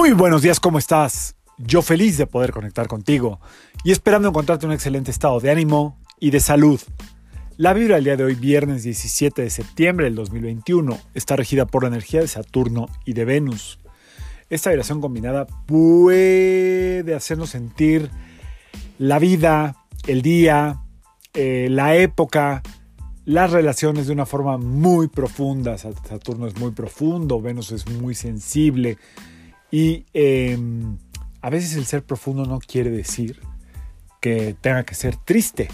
[0.00, 1.36] Muy buenos días, ¿cómo estás?
[1.58, 3.38] Yo feliz de poder conectar contigo
[3.84, 6.80] y esperando encontrarte un excelente estado de ánimo y de salud.
[7.58, 11.82] La vibra del día de hoy, viernes 17 de septiembre del 2021, está regida por
[11.82, 13.78] la energía de Saturno y de Venus.
[14.48, 18.10] Esta vibración combinada puede hacernos sentir
[18.96, 20.80] la vida, el día,
[21.34, 22.62] eh, la época,
[23.26, 25.76] las relaciones de una forma muy profunda.
[25.76, 28.96] Saturno es muy profundo, Venus es muy sensible,
[29.70, 30.98] y em,
[31.40, 33.40] a veces el ser profundo no quiere decir
[34.20, 35.68] que tenga que ser triste.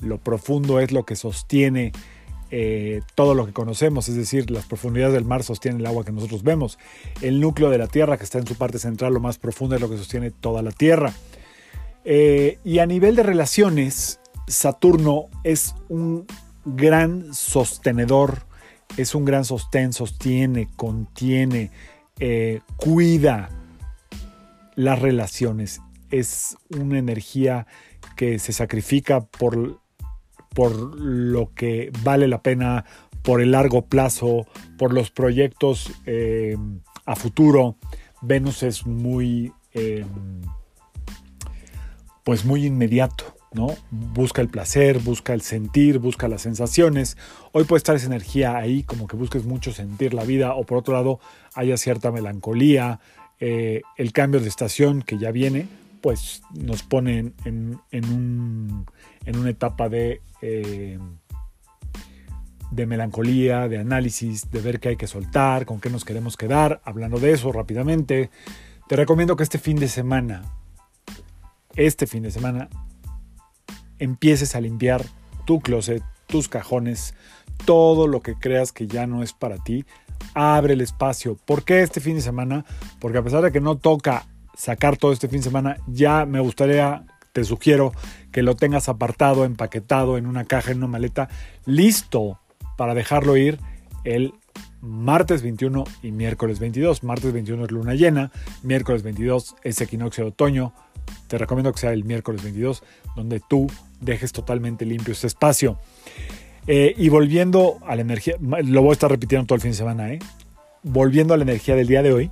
[0.00, 1.92] Lo profundo es lo que sostiene
[2.50, 6.12] eh, todo lo que conocemos, es decir, las profundidades del mar sostienen el agua que
[6.12, 6.78] nosotros vemos.
[7.20, 9.80] El núcleo de la Tierra, que está en su parte central, lo más profundo, es
[9.80, 11.12] lo que sostiene toda la Tierra.
[12.04, 16.26] Eh, y a nivel de relaciones, Saturno es un
[16.64, 18.42] gran sostenedor,
[18.96, 21.70] es un gran sostén, sostiene, contiene,
[22.20, 23.50] eh, cuida
[24.76, 25.80] las relaciones.
[26.10, 27.66] Es una energía
[28.16, 29.80] que se sacrifica por,
[30.54, 32.84] por lo que vale la pena,
[33.22, 34.46] por el largo plazo,
[34.78, 36.56] por los proyectos eh,
[37.04, 37.76] a futuro.
[38.20, 40.04] Venus es muy, eh,
[42.22, 43.33] pues muy inmediato.
[43.54, 43.68] ¿No?
[43.90, 47.16] Busca el placer, busca el sentir, busca las sensaciones.
[47.52, 50.78] Hoy puede estar esa energía ahí, como que busques mucho sentir la vida, o por
[50.78, 51.20] otro lado,
[51.54, 53.00] haya cierta melancolía.
[53.40, 55.68] Eh, el cambio de estación que ya viene,
[56.00, 57.80] pues nos pone en,
[59.26, 60.98] una etapa de, eh,
[62.70, 66.80] de melancolía, de análisis, de ver qué hay que soltar, con qué nos queremos quedar.
[66.84, 68.30] Hablando de eso rápidamente,
[68.88, 70.42] te recomiendo que este fin de semana,
[71.74, 72.68] este fin de semana,
[74.04, 75.04] empieces a limpiar
[75.44, 77.14] tu closet, tus cajones,
[77.64, 79.84] todo lo que creas que ya no es para ti,
[80.34, 81.36] abre el espacio.
[81.44, 82.64] ¿Por qué este fin de semana?
[83.00, 84.26] Porque a pesar de que no toca
[84.56, 87.92] sacar todo este fin de semana, ya me gustaría, te sugiero
[88.32, 91.28] que lo tengas apartado, empaquetado en una caja, en una maleta,
[91.66, 92.40] listo
[92.76, 93.58] para dejarlo ir
[94.04, 94.34] el
[94.80, 97.02] martes 21 y miércoles 22.
[97.02, 98.30] Martes 21 es luna llena,
[98.62, 100.74] miércoles 22 es equinoccio de otoño.
[101.28, 102.82] Te recomiendo que sea el miércoles 22,
[103.16, 103.66] donde tú
[104.00, 105.78] dejes totalmente limpio ese espacio.
[106.66, 109.76] Eh, y volviendo a la energía, lo voy a estar repitiendo todo el fin de
[109.76, 110.18] semana, ¿eh?
[110.84, 112.30] volviendo a la energía del día de hoy,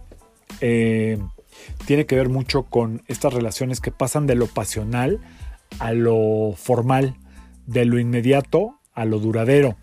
[0.61, 1.19] eh,
[1.87, 5.21] tiene que ver mucho con estas relaciones que pasan de lo pasional
[5.79, 7.17] a lo formal,
[7.67, 9.77] de lo inmediato a lo duradero,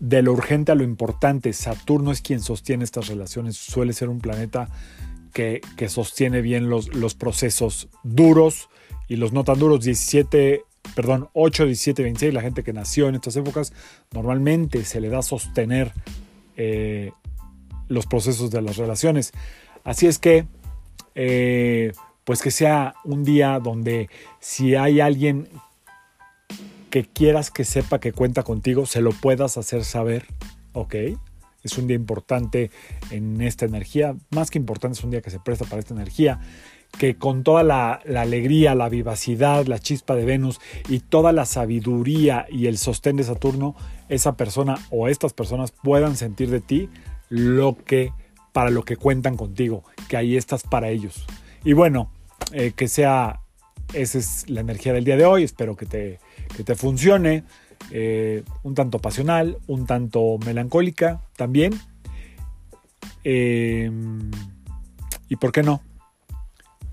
[0.00, 1.52] de lo urgente a lo importante.
[1.52, 4.68] Saturno es quien sostiene estas relaciones, suele ser un planeta
[5.30, 8.68] que, sostiene bien los, procesos duros
[9.08, 9.84] y los no tan duros.
[9.84, 10.64] 17
[10.94, 13.72] perdón, 8, 17, 26, la gente que nació en estas épocas,
[14.12, 15.92] normalmente se le da a sostener
[16.56, 17.12] eh,
[17.88, 19.32] los procesos de las relaciones.
[19.84, 20.46] Así es que,
[21.14, 21.92] eh,
[22.24, 24.08] pues que sea un día donde
[24.40, 25.48] si hay alguien
[26.90, 30.26] que quieras que sepa que cuenta contigo, se lo puedas hacer saber,
[30.72, 30.94] ¿ok?
[31.62, 32.70] Es un día importante
[33.10, 36.40] en esta energía, más que importante es un día que se presta para esta energía
[36.98, 42.46] que con toda la, alegría, la vivacidad, la chispa de Venus y toda la sabiduría
[42.50, 43.76] y el sostén de Saturno,
[44.08, 46.88] esa persona o estas personas puedan sentir de ti
[47.28, 48.12] lo que
[48.52, 51.24] para lo que cuentan contigo, que ahí estás para ellos.
[51.64, 52.10] Y bueno,
[52.52, 53.40] eh, que sea,
[53.94, 56.18] esa es la energía del día de hoy, espero que te,
[56.64, 57.44] te funcione,
[57.90, 61.78] eh, un tanto pasional, un tanto melancólica también.
[63.24, 63.90] Eh,
[65.28, 65.82] y por qué no,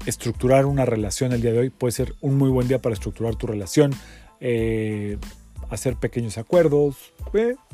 [0.06, 3.36] estructurar una relación el día de hoy puede ser un muy buen día para estructurar
[3.36, 3.92] tu relación,
[4.40, 5.18] eh,
[5.70, 7.14] hacer pequeños acuerdos.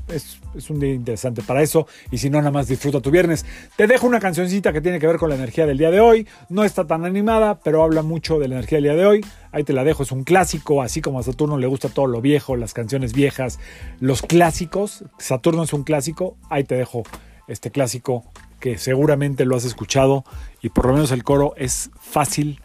[0.07, 0.37] Es,
[0.69, 1.87] un día interesante para eso.
[2.11, 3.45] Y si no, nada más disfruta tu viernes.
[3.75, 6.27] Te dejo una cancioncita que tiene que ver con la energía del día de hoy.
[6.49, 9.25] No está tan animada, pero habla mucho de la energía del día de hoy.
[9.51, 10.81] Ahí te la dejo, es un clásico.
[10.81, 13.59] Así como a Saturno le gusta todo lo viejo, las canciones viejas,
[13.99, 15.05] los clásicos.
[15.17, 16.37] Saturno es un clásico.
[16.49, 17.03] Ahí te dejo
[17.47, 18.23] este clásico
[18.59, 20.23] que seguramente lo has escuchado
[20.61, 22.61] y por lo menos el coro es fácil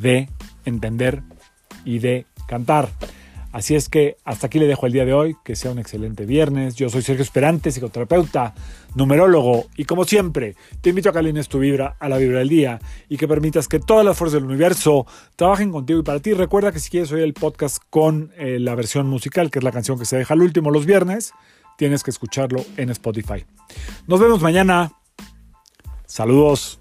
[0.00, 0.28] de
[0.64, 1.22] entender
[1.84, 2.88] y de cantar.
[3.56, 6.26] Así es que hasta aquí le dejo el día de hoy, que sea un excelente
[6.26, 6.74] viernes.
[6.74, 8.52] Yo soy Sergio Esperante, psicoterapeuta,
[8.94, 12.50] numerólogo y como siempre te invito a que alines tu vibra a la vibra del
[12.50, 15.06] día y que permitas que todas las fuerzas del universo
[15.36, 16.34] trabajen contigo y para ti.
[16.34, 19.72] Recuerda que si quieres oír el podcast con eh, la versión musical, que es la
[19.72, 21.32] canción que se deja al último los viernes,
[21.78, 23.46] tienes que escucharlo en Spotify.
[24.06, 24.92] Nos vemos mañana.
[26.04, 26.78] Saludos.